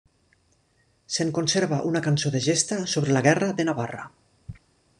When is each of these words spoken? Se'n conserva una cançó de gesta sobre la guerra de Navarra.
Se'n 1.17 1.33
conserva 1.39 1.79
una 1.89 2.01
cançó 2.07 2.31
de 2.37 2.41
gesta 2.47 2.79
sobre 2.95 3.17
la 3.19 3.23
guerra 3.29 3.51
de 3.61 3.67
Navarra. 3.69 4.07